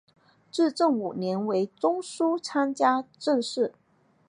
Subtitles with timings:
[0.51, 2.83] 至正五年为中书参知
[3.19, 3.71] 政事。